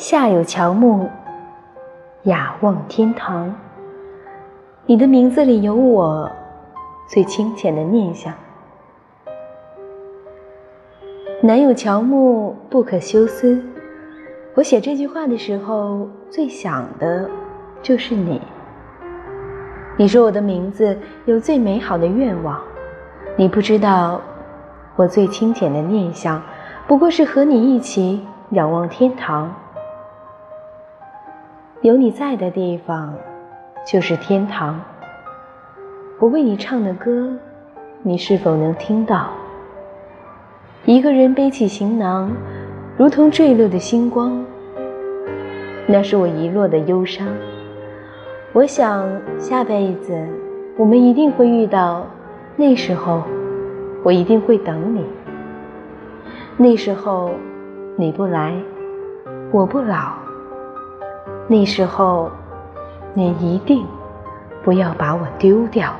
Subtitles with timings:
[0.00, 1.08] 夏有乔木，
[2.22, 3.52] 雅望天堂。
[4.86, 6.30] 你的名字里有我
[7.08, 8.32] 最清浅的念想。
[11.42, 13.60] 南有乔木，不可休思。
[14.54, 17.28] 我写这句话的时候，最想的
[17.82, 18.40] 就是你。
[19.96, 22.56] 你说我的名字有最美好的愿望，
[23.34, 24.20] 你不知道，
[24.94, 26.40] 我最清浅的念想，
[26.86, 29.52] 不过是和你一起仰望天堂。
[31.80, 33.14] 有你在的地方，
[33.86, 34.80] 就是天堂。
[36.18, 37.30] 我为你唱的歌，
[38.02, 39.28] 你是否能听到？
[40.84, 42.32] 一个人背起行囊，
[42.96, 44.44] 如同坠落的星光。
[45.86, 47.28] 那是我遗落的忧伤。
[48.52, 50.26] 我想下辈子
[50.76, 52.04] 我们一定会遇到，
[52.56, 53.22] 那时候
[54.02, 55.06] 我一定会等你。
[56.56, 57.30] 那时候
[57.94, 58.52] 你不来，
[59.52, 60.27] 我不老。
[61.48, 62.30] 那时候，
[63.14, 63.84] 你一定
[64.62, 65.90] 不要把我丢掉。